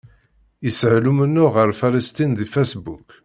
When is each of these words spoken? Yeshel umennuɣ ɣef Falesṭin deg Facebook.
Yeshel 0.63 1.03
umennuɣ 1.11 1.53
ɣef 1.61 1.77
Falesṭin 1.79 2.31
deg 2.39 2.47
Facebook. 2.55 3.07